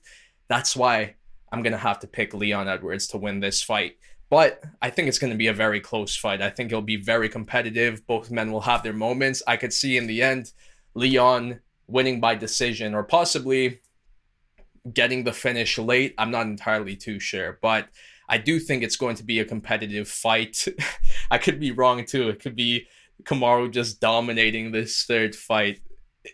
that's 0.48 0.76
why 0.76 1.16
I'm 1.52 1.62
going 1.62 1.72
to 1.72 1.78
have 1.78 2.00
to 2.00 2.06
pick 2.06 2.34
Leon 2.34 2.68
Edwards 2.68 3.06
to 3.08 3.18
win 3.18 3.40
this 3.40 3.62
fight. 3.62 3.96
But 4.28 4.62
I 4.82 4.90
think 4.90 5.08
it's 5.08 5.18
going 5.18 5.32
to 5.32 5.38
be 5.38 5.46
a 5.46 5.52
very 5.52 5.80
close 5.80 6.16
fight. 6.16 6.42
I 6.42 6.50
think 6.50 6.70
it'll 6.70 6.82
be 6.82 6.96
very 6.96 7.28
competitive. 7.28 8.06
Both 8.06 8.30
men 8.30 8.50
will 8.50 8.62
have 8.62 8.82
their 8.82 8.92
moments. 8.92 9.42
I 9.46 9.56
could 9.56 9.72
see 9.72 9.96
in 9.96 10.08
the 10.08 10.22
end 10.22 10.52
Leon 10.94 11.60
winning 11.86 12.20
by 12.20 12.34
decision 12.34 12.94
or 12.94 13.04
possibly 13.04 13.80
getting 14.92 15.24
the 15.24 15.32
finish 15.32 15.78
late. 15.78 16.14
I'm 16.18 16.30
not 16.30 16.46
entirely 16.46 16.96
too 16.96 17.20
sure, 17.20 17.58
but 17.62 17.88
I 18.28 18.38
do 18.38 18.58
think 18.58 18.82
it's 18.82 18.96
going 18.96 19.16
to 19.16 19.24
be 19.24 19.38
a 19.38 19.44
competitive 19.44 20.08
fight. 20.08 20.66
I 21.30 21.38
could 21.38 21.60
be 21.60 21.70
wrong 21.70 22.04
too. 22.04 22.28
It 22.28 22.40
could 22.40 22.56
be 22.56 22.88
Kamaru 23.22 23.70
just 23.70 24.00
dominating 24.00 24.72
this 24.72 25.04
third 25.04 25.34
fight. 25.36 25.80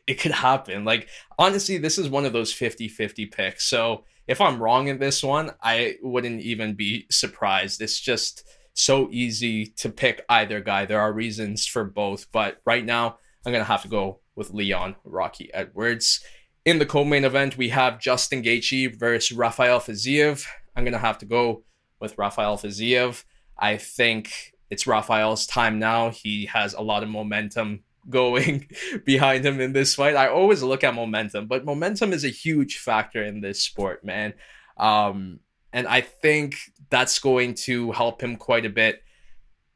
It 0.06 0.14
could 0.14 0.32
happen. 0.32 0.84
Like, 0.84 1.08
honestly, 1.38 1.76
this 1.76 1.98
is 1.98 2.08
one 2.08 2.24
of 2.24 2.32
those 2.32 2.52
50 2.52 2.88
50 2.88 3.26
picks. 3.26 3.66
So 3.66 4.04
if 4.32 4.40
I'm 4.40 4.62
wrong 4.62 4.88
in 4.88 4.98
this 4.98 5.22
one, 5.22 5.50
I 5.62 5.96
wouldn't 6.02 6.40
even 6.40 6.72
be 6.72 7.06
surprised. 7.10 7.82
It's 7.82 8.00
just 8.00 8.48
so 8.72 9.10
easy 9.12 9.66
to 9.66 9.90
pick 9.90 10.24
either 10.26 10.62
guy. 10.62 10.86
There 10.86 11.02
are 11.02 11.12
reasons 11.12 11.66
for 11.66 11.84
both, 11.84 12.32
but 12.32 12.56
right 12.64 12.82
now 12.82 13.18
I'm 13.44 13.52
gonna 13.52 13.64
have 13.64 13.82
to 13.82 13.88
go 13.88 14.20
with 14.34 14.54
Leon 14.54 14.96
Rocky 15.04 15.52
Edwards. 15.52 16.24
In 16.64 16.78
the 16.78 16.86
co-main 16.86 17.26
event, 17.26 17.58
we 17.58 17.68
have 17.68 18.00
Justin 18.00 18.42
Gaethje 18.42 18.98
versus 18.98 19.36
Rafael 19.36 19.80
Fiziev. 19.80 20.46
I'm 20.74 20.84
gonna 20.84 20.96
have 20.96 21.18
to 21.18 21.26
go 21.26 21.64
with 22.00 22.16
Rafael 22.16 22.56
Fiziev. 22.56 23.24
I 23.58 23.76
think 23.76 24.54
it's 24.70 24.86
Rafael's 24.86 25.46
time 25.46 25.78
now. 25.78 26.08
He 26.08 26.46
has 26.46 26.72
a 26.72 26.80
lot 26.80 27.02
of 27.02 27.10
momentum 27.10 27.80
going 28.08 28.68
behind 29.04 29.44
him 29.44 29.60
in 29.60 29.72
this 29.72 29.94
fight. 29.94 30.16
I 30.16 30.28
always 30.28 30.62
look 30.62 30.84
at 30.84 30.94
momentum, 30.94 31.46
but 31.46 31.64
momentum 31.64 32.12
is 32.12 32.24
a 32.24 32.28
huge 32.28 32.78
factor 32.78 33.22
in 33.22 33.40
this 33.40 33.62
sport, 33.62 34.04
man. 34.04 34.34
Um, 34.76 35.40
and 35.72 35.86
I 35.86 36.00
think 36.00 36.56
that's 36.90 37.18
going 37.18 37.54
to 37.54 37.92
help 37.92 38.22
him 38.22 38.36
quite 38.36 38.66
a 38.66 38.70
bit 38.70 39.02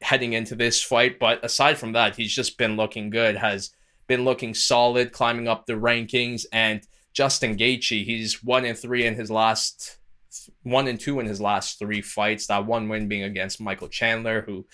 heading 0.02 0.34
into 0.34 0.54
this 0.54 0.82
fight. 0.82 1.18
But 1.18 1.44
aside 1.44 1.78
from 1.78 1.92
that, 1.92 2.16
he's 2.16 2.34
just 2.34 2.58
been 2.58 2.76
looking 2.76 3.10
good, 3.10 3.36
has 3.36 3.70
been 4.06 4.24
looking 4.24 4.54
solid, 4.54 5.12
climbing 5.12 5.48
up 5.48 5.66
the 5.66 5.74
rankings. 5.74 6.44
And 6.52 6.86
Justin 7.12 7.56
Gaethje, 7.56 8.04
he's 8.04 8.42
one 8.42 8.64
and 8.64 8.78
three 8.78 9.06
in 9.06 9.14
his 9.14 9.30
last 9.30 9.98
one 10.62 10.86
and 10.86 11.00
two 11.00 11.18
in 11.18 11.26
his 11.26 11.40
last 11.40 11.78
three 11.78 12.02
fights. 12.02 12.46
That 12.46 12.66
one 12.66 12.88
win 12.88 13.08
being 13.08 13.22
against 13.22 13.60
Michael 13.60 13.88
Chandler, 13.88 14.42
who, 14.42 14.66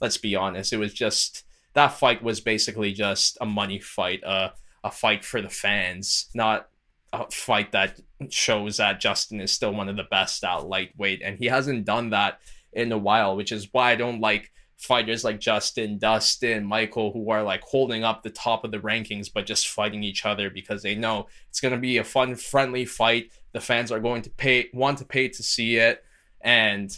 let's 0.00 0.18
be 0.18 0.36
honest, 0.36 0.72
it 0.72 0.78
was 0.78 0.92
just 0.92 1.44
that 1.76 1.88
fight 1.88 2.22
was 2.22 2.40
basically 2.40 2.92
just 2.94 3.36
a 3.38 3.44
money 3.44 3.78
fight, 3.78 4.24
uh, 4.24 4.48
a 4.82 4.90
fight 4.90 5.22
for 5.22 5.42
the 5.42 5.50
fans, 5.50 6.30
not 6.34 6.68
a 7.12 7.30
fight 7.30 7.72
that 7.72 8.00
shows 8.30 8.78
that 8.78 8.98
Justin 8.98 9.42
is 9.42 9.52
still 9.52 9.74
one 9.74 9.90
of 9.90 9.96
the 9.96 10.04
best 10.10 10.42
at 10.42 10.66
lightweight, 10.66 11.20
and 11.22 11.38
he 11.38 11.46
hasn't 11.46 11.84
done 11.84 12.10
that 12.10 12.40
in 12.72 12.90
a 12.92 12.98
while, 12.98 13.36
which 13.36 13.52
is 13.52 13.68
why 13.72 13.92
I 13.92 13.96
don't 13.96 14.22
like 14.22 14.50
fighters 14.78 15.22
like 15.22 15.38
Justin, 15.38 15.98
Dustin, 15.98 16.64
Michael, 16.64 17.12
who 17.12 17.28
are 17.30 17.42
like 17.42 17.60
holding 17.60 18.04
up 18.04 18.22
the 18.22 18.30
top 18.30 18.64
of 18.64 18.70
the 18.70 18.78
rankings 18.78 19.28
but 19.32 19.44
just 19.44 19.68
fighting 19.68 20.02
each 20.02 20.24
other 20.24 20.48
because 20.48 20.82
they 20.82 20.94
know 20.94 21.26
it's 21.50 21.60
gonna 21.60 21.76
be 21.76 21.98
a 21.98 22.04
fun, 22.04 22.36
friendly 22.36 22.86
fight. 22.86 23.30
The 23.52 23.60
fans 23.60 23.92
are 23.92 24.00
going 24.00 24.22
to 24.22 24.30
pay 24.30 24.70
want 24.72 24.96
to 24.98 25.04
pay 25.04 25.28
to 25.28 25.42
see 25.42 25.76
it, 25.76 26.02
and 26.40 26.90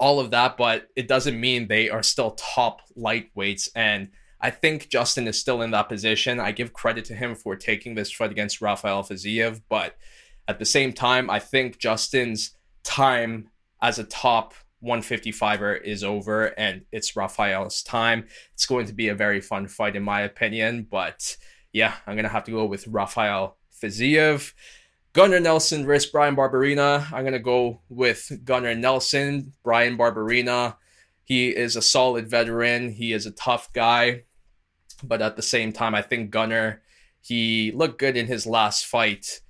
all 0.00 0.20
of 0.20 0.30
that, 0.30 0.56
but 0.56 0.88
it 0.96 1.08
doesn't 1.08 1.38
mean 1.38 1.66
they 1.66 1.90
are 1.90 2.02
still 2.02 2.32
top 2.32 2.80
lightweights. 2.96 3.68
And 3.74 4.08
I 4.40 4.50
think 4.50 4.88
Justin 4.88 5.26
is 5.26 5.38
still 5.38 5.62
in 5.62 5.70
that 5.72 5.88
position. 5.88 6.40
I 6.40 6.52
give 6.52 6.72
credit 6.72 7.04
to 7.06 7.14
him 7.14 7.34
for 7.34 7.56
taking 7.56 7.94
this 7.94 8.12
fight 8.12 8.30
against 8.30 8.60
Rafael 8.60 9.02
Fiziev, 9.02 9.62
but 9.68 9.96
at 10.46 10.58
the 10.58 10.64
same 10.64 10.92
time, 10.92 11.28
I 11.28 11.38
think 11.38 11.78
Justin's 11.78 12.56
time 12.82 13.50
as 13.82 13.98
a 13.98 14.04
top 14.04 14.54
155er 14.82 15.82
is 15.82 16.04
over 16.04 16.46
and 16.58 16.82
it's 16.92 17.16
Rafael's 17.16 17.82
time. 17.82 18.26
It's 18.54 18.66
going 18.66 18.86
to 18.86 18.92
be 18.92 19.08
a 19.08 19.14
very 19.14 19.40
fun 19.40 19.66
fight, 19.68 19.96
in 19.96 20.02
my 20.02 20.22
opinion, 20.22 20.86
but 20.90 21.36
yeah, 21.72 21.94
I'm 22.06 22.14
going 22.14 22.24
to 22.24 22.30
have 22.30 22.44
to 22.44 22.50
go 22.50 22.64
with 22.64 22.86
Rafael 22.86 23.56
Fiziev. 23.82 24.52
Gunnar 25.18 25.40
Nelson 25.40 25.84
versus 25.84 26.08
Bryan 26.08 26.36
Barberena. 26.36 27.12
I'm 27.12 27.24
gonna 27.24 27.40
go 27.40 27.80
with 27.88 28.30
Gunnar 28.44 28.76
Nelson. 28.76 29.52
Bryan 29.64 29.98
Barberena. 29.98 30.76
He 31.24 31.48
is 31.48 31.74
a 31.74 31.82
solid 31.82 32.30
veteran. 32.30 32.92
He 32.92 33.12
is 33.12 33.26
a 33.26 33.32
tough 33.32 33.72
guy, 33.72 34.22
but 35.02 35.20
at 35.20 35.34
the 35.34 35.42
same 35.42 35.72
time, 35.72 35.96
I 35.96 36.02
think 36.02 36.30
Gunnar. 36.30 36.82
He 37.20 37.72
looked 37.72 37.98
good 37.98 38.16
in 38.16 38.28
his 38.28 38.46
last 38.46 38.86
fight, 38.86 39.40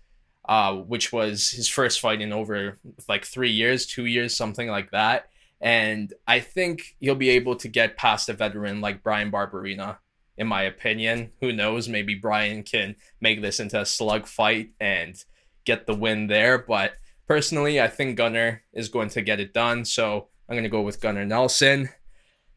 uh, 0.49 0.75
which 0.75 1.13
was 1.13 1.51
his 1.51 1.69
first 1.69 2.01
fight 2.01 2.23
in 2.23 2.33
over 2.33 2.79
like 3.07 3.27
three 3.27 3.51
years, 3.51 3.85
two 3.85 4.07
years, 4.07 4.35
something 4.35 4.69
like 4.69 4.93
that. 4.93 5.29
And 5.61 6.15
I 6.27 6.41
think 6.41 6.97
he'll 6.99 7.15
be 7.15 7.29
able 7.29 7.57
to 7.57 7.69
get 7.69 7.99
past 7.99 8.31
a 8.31 8.33
veteran 8.33 8.81
like 8.81 9.03
Bryan 9.03 9.31
Barberena, 9.31 9.99
in 10.39 10.47
my 10.47 10.63
opinion. 10.63 11.33
Who 11.43 11.53
knows? 11.53 11.91
Maybe 11.91 12.15
Bryan 12.15 12.63
can 12.63 12.97
make 13.21 13.43
this 13.43 13.61
into 13.61 13.79
a 13.79 13.85
slug 13.85 14.27
fight 14.27 14.71
and 14.81 15.23
get 15.65 15.87
the 15.87 15.95
win 15.95 16.27
there. 16.27 16.59
But 16.59 16.95
personally, 17.27 17.81
I 17.81 17.89
think 17.89 18.17
Gunnar 18.17 18.63
is 18.73 18.89
going 18.89 19.09
to 19.11 19.23
get 19.23 19.41
it 19.41 19.53
done. 19.53 19.85
So 19.85 20.29
I'm 20.49 20.55
going 20.55 20.65
to 20.65 20.69
go 20.69 20.83
with 20.83 21.01
Gunnar 21.01 21.25
Nelson. 21.25 21.91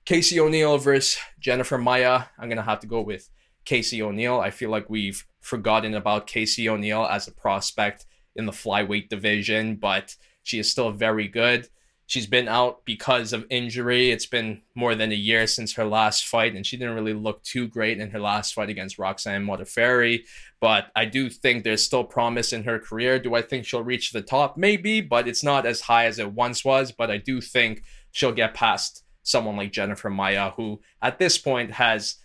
Casey 0.05 0.39
O'Neill 0.39 0.77
versus 0.77 1.19
Jennifer 1.39 1.77
Maia. 1.77 2.23
I'm 2.37 2.49
going 2.49 2.57
to 2.57 2.63
have 2.63 2.79
to 2.79 2.87
go 2.87 3.01
with 3.01 3.29
Casey 3.65 4.01
O'Neill. 4.01 4.39
I 4.39 4.49
feel 4.49 4.69
like 4.69 4.89
we've 4.89 5.25
forgotten 5.41 5.93
about 5.93 6.27
Casey 6.27 6.67
O'Neill 6.67 7.05
as 7.05 7.27
a 7.27 7.31
prospect 7.31 8.05
in 8.35 8.45
the 8.45 8.51
flyweight 8.51 9.09
division, 9.09 9.75
but 9.75 10.15
she 10.43 10.57
is 10.57 10.69
still 10.69 10.91
very 10.91 11.27
good. 11.27 11.67
She's 12.11 12.27
been 12.27 12.49
out 12.49 12.83
because 12.83 13.31
of 13.31 13.45
injury. 13.49 14.11
It's 14.11 14.25
been 14.25 14.63
more 14.75 14.95
than 14.95 15.13
a 15.13 15.15
year 15.15 15.47
since 15.47 15.75
her 15.75 15.85
last 15.85 16.27
fight, 16.27 16.53
and 16.55 16.67
she 16.67 16.75
didn't 16.75 16.95
really 16.95 17.13
look 17.13 17.41
too 17.41 17.69
great 17.69 18.01
in 18.01 18.09
her 18.09 18.19
last 18.19 18.53
fight 18.53 18.69
against 18.69 18.99
Roxanne 18.99 19.45
Modafferi. 19.45 20.25
But 20.59 20.87
I 20.93 21.05
do 21.05 21.29
think 21.29 21.63
there's 21.63 21.85
still 21.85 22.03
promise 22.03 22.51
in 22.51 22.65
her 22.65 22.79
career. 22.79 23.17
Do 23.17 23.33
I 23.33 23.41
think 23.41 23.63
she'll 23.63 23.85
reach 23.85 24.11
the 24.11 24.21
top? 24.21 24.57
Maybe, 24.57 24.99
but 24.99 25.25
it's 25.25 25.41
not 25.41 25.65
as 25.65 25.79
high 25.79 26.03
as 26.03 26.19
it 26.19 26.33
once 26.33 26.65
was. 26.65 26.91
But 26.91 27.09
I 27.09 27.15
do 27.15 27.39
think 27.39 27.81
she'll 28.11 28.33
get 28.33 28.55
past 28.55 29.05
someone 29.23 29.55
like 29.55 29.71
Jennifer 29.71 30.09
Maia, 30.09 30.51
who 30.51 30.81
at 31.01 31.17
this 31.17 31.37
point 31.37 31.71
has 31.71 32.17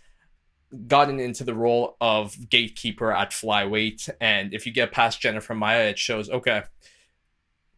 gotten 0.88 1.20
into 1.20 1.44
the 1.44 1.54
role 1.54 1.96
of 2.00 2.50
gatekeeper 2.50 3.12
at 3.12 3.30
flyweight. 3.30 4.10
And 4.20 4.52
if 4.52 4.66
you 4.66 4.72
get 4.72 4.90
past 4.90 5.20
Jennifer 5.20 5.54
Maia, 5.54 5.90
it 5.90 5.98
shows, 6.00 6.28
okay, 6.28 6.64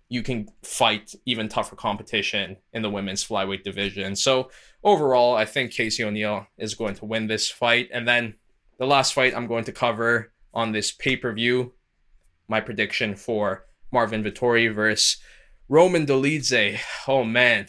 you 0.09 0.23
can 0.23 0.49
fight 0.63 1.15
even 1.27 1.49
tougher 1.49 1.77
competition 1.77 2.57
in 2.73 2.83
the 2.83 2.91
women's 2.91 3.27
flyweight 3.27 3.63
division. 3.63 4.17
So 4.17 4.51
overall, 4.83 5.37
I 5.37 5.45
think 5.45 5.73
Casey 5.73 6.03
O'Neill 6.03 6.47
is 6.57 6.75
going 6.75 6.95
to 6.97 7.05
win 7.05 7.27
this 7.27 7.51
fight. 7.51 7.89
And 7.93 8.09
then 8.09 8.35
the 8.79 8.87
last 8.87 9.13
fight 9.13 9.35
I'm 9.35 9.47
going 9.47 9.65
to 9.65 9.73
cover 9.73 10.33
on 10.55 10.73
this 10.73 10.93
pay 10.93 11.17
per 11.17 11.33
view, 11.33 11.75
my 12.49 12.61
prediction 12.61 13.17
for 13.17 13.67
Marvin 13.93 14.25
Vettori 14.25 14.75
versus 14.75 15.19
Roman 15.69 16.07
Dolidze. 16.07 16.79
Oh 17.07 17.25
man, 17.25 17.67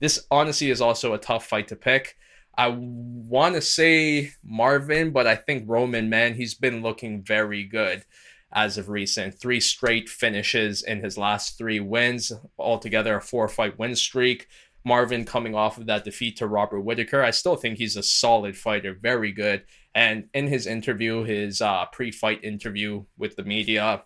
this 0.00 0.24
honestly 0.30 0.70
is 0.70 0.80
also 0.80 1.14
a 1.14 1.18
tough 1.18 1.46
fight 1.46 1.68
to 1.68 1.76
pick. 1.76 2.16
I 2.56 2.68
want 2.68 3.54
to 3.54 3.60
say 3.60 4.30
Marvin, 4.42 5.10
but 5.10 5.26
I 5.26 5.34
think 5.34 5.64
Roman, 5.66 6.08
man, 6.08 6.34
he's 6.34 6.54
been 6.54 6.80
looking 6.80 7.22
very 7.22 7.64
good 7.64 8.04
as 8.52 8.78
of 8.78 8.88
recent. 8.88 9.38
Three 9.38 9.60
straight 9.60 10.08
finishes 10.08 10.82
in 10.82 11.02
his 11.02 11.18
last 11.18 11.58
three 11.58 11.80
wins, 11.80 12.32
altogether 12.58 13.16
a 13.16 13.20
four 13.20 13.48
fight 13.48 13.78
win 13.78 13.96
streak. 13.96 14.46
Marvin 14.84 15.24
coming 15.24 15.54
off 15.54 15.78
of 15.78 15.86
that 15.86 16.04
defeat 16.04 16.36
to 16.36 16.46
Robert 16.46 16.80
Whitaker. 16.80 17.22
I 17.22 17.32
still 17.32 17.56
think 17.56 17.76
he's 17.76 17.96
a 17.96 18.04
solid 18.04 18.56
fighter, 18.56 18.94
very 18.94 19.32
good. 19.32 19.64
And 19.96 20.28
in 20.32 20.46
his 20.46 20.66
interview, 20.66 21.24
his 21.24 21.60
uh, 21.60 21.86
pre 21.86 22.12
fight 22.12 22.44
interview 22.44 23.04
with 23.18 23.34
the 23.34 23.42
media, 23.42 24.04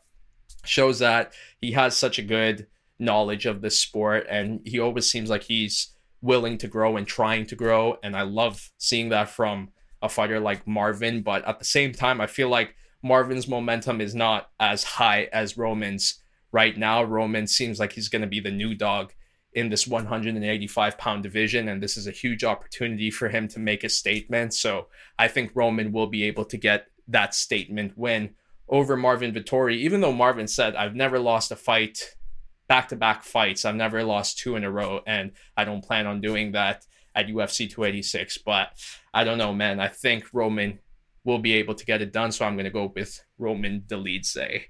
shows 0.65 0.99
that 0.99 1.33
he 1.61 1.73
has 1.73 1.97
such 1.97 2.19
a 2.19 2.23
good 2.23 2.67
knowledge 2.99 3.47
of 3.47 3.63
the 3.63 3.71
sport 3.71 4.27
and 4.29 4.61
he 4.65 4.79
always 4.79 5.11
seems 5.11 5.31
like 5.31 5.43
he's 5.45 5.95
willing 6.23 6.59
to 6.59 6.69
grow 6.69 6.97
and 6.97 7.07
trying 7.07 7.47
to 7.47 7.57
grow. 7.57 7.97
And 8.03 8.15
I 8.15 8.23
love 8.23 8.71
seeing 8.79 9.09
that 9.09 9.31
from 9.31 9.71
a 10.03 10.09
fighter 10.09 10.39
like 10.39 10.67
Marvin. 10.67 11.23
But 11.23 11.45
at 11.47 11.59
the 11.59 11.65
same 11.65 11.93
time, 11.93 12.21
I 12.21 12.27
feel 12.27 12.49
like 12.49 12.75
Marvin's 13.03 13.49
momentum 13.49 14.01
is 14.01 14.15
not 14.15 14.51
as 14.59 14.85
high 14.85 15.29
as 15.33 15.57
Roman's 15.57 16.23
right 16.53 16.77
now. 16.77 17.03
Roman 17.03 17.47
seems 17.47 17.79
like 17.79 17.93
he's 17.93 18.09
going 18.09 18.23
to 18.23 18.29
be 18.29 18.41
the 18.41 18.51
new 18.51 18.75
dog 18.75 19.13
in 19.53 19.69
this 19.69 19.87
185 19.87 20.99
pound 20.99 21.23
division, 21.23 21.69
and 21.69 21.83
this 21.83 21.97
is 21.97 22.07
a 22.07 22.13
huge 22.13 22.45
opportunity 22.45 23.11
for 23.11 23.29
him 23.29 23.49
to 23.49 23.59
make 23.59 23.83
a 23.83 23.89
statement. 23.89 24.55
So 24.55 24.87
I 25.19 25.29
think 25.29 25.53
Roman 25.55 25.93
will 25.93 26.07
be 26.07 26.25
able 26.25 26.45
to 26.47 26.57
get 26.57 26.87
that 27.09 27.35
statement 27.35 27.97
win 27.97 28.35
over 28.69 28.97
Marvin 28.97 29.33
Vettori, 29.33 29.77
even 29.77 30.01
though 30.01 30.13
Marvin 30.13 30.47
said, 30.47 30.77
I've 30.77 30.95
never 30.95 31.19
lost 31.19 31.51
a 31.51 31.57
fight, 31.57 32.15
back 32.69 32.89
to 32.89 32.97
back 32.97 33.25
fights. 33.25 33.65
I've 33.65 33.75
never 33.75 34.05
lost 34.05 34.39
two 34.39 34.55
in 34.55 34.63
a 34.63 34.71
row, 34.71 35.01
and 35.07 35.33
I 35.57 35.65
don't 35.65 35.85
plan 35.85 36.07
on 36.07 36.21
doing 36.21 36.53
that 36.53 36.87
at 37.17 37.27
UFC 37.27 37.69
286. 37.69 38.39
But 38.39 38.69
I 39.13 39.25
don't 39.25 39.39
know, 39.39 39.53
man. 39.53 39.81
I 39.81 39.89
think 39.89 40.27
Roman 40.33 40.79
will 41.25 41.39
be 41.39 41.55
able 41.55 41.75
to 41.75 41.85
get 41.85 42.03
it 42.03 42.13
done. 42.13 42.33
So 42.33 42.45
I'm 42.45 42.55
going 42.55 42.65
to 42.65 42.71
go 42.71 42.93
with 42.95 43.23
Roman 43.39 43.83
Dolidze. 43.87 44.63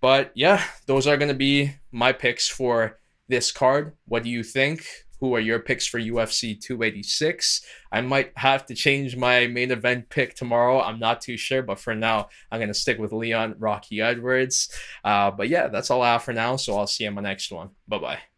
But 0.00 0.32
yeah, 0.34 0.62
those 0.86 1.06
are 1.06 1.16
going 1.16 1.28
to 1.28 1.34
be 1.34 1.72
my 1.92 2.12
picks 2.12 2.48
for 2.48 2.98
this 3.28 3.52
card. 3.52 3.92
What 4.06 4.22
do 4.22 4.30
you 4.30 4.42
think? 4.42 4.86
Who 5.20 5.34
are 5.34 5.40
your 5.40 5.58
picks 5.58 5.86
for 5.86 6.00
UFC 6.00 6.58
286? 6.58 7.62
I 7.92 8.00
might 8.00 8.32
have 8.36 8.64
to 8.66 8.74
change 8.74 9.16
my 9.16 9.46
main 9.46 9.70
event 9.70 10.08
pick 10.08 10.34
tomorrow. 10.34 10.80
I'm 10.80 10.98
not 10.98 11.20
too 11.20 11.36
sure, 11.36 11.62
but 11.62 11.78
for 11.78 11.94
now, 11.94 12.28
I'm 12.50 12.58
going 12.58 12.68
to 12.68 12.74
stick 12.74 12.98
with 12.98 13.12
Leon 13.12 13.56
Rocky 13.58 14.00
Edwards. 14.00 14.70
Uh, 15.04 15.30
but 15.30 15.50
yeah, 15.50 15.68
that's 15.68 15.90
all 15.90 16.00
I 16.00 16.12
have 16.12 16.22
for 16.22 16.32
now. 16.32 16.56
So 16.56 16.78
I'll 16.78 16.86
see 16.86 17.04
you 17.04 17.10
on 17.10 17.16
my 17.16 17.22
next 17.22 17.52
one. 17.52 17.70
Bye 17.86 17.98
bye. 17.98 18.20